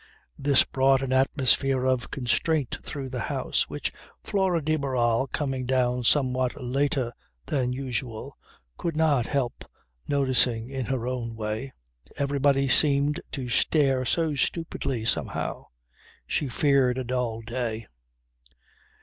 [0.39, 3.91] This brought an atmosphere of constraint through the house, which
[4.23, 7.13] Flora de Barral coming down somewhat later
[7.45, 8.35] than usual
[8.79, 9.63] could not help
[10.07, 11.71] noticing in her own way.
[12.17, 15.65] Everybody seemed to stare so stupidly somehow;
[16.25, 17.85] she feared a dull day.